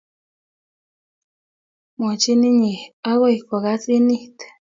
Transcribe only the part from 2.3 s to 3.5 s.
inye akoi